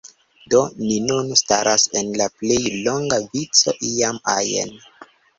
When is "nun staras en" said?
1.09-2.07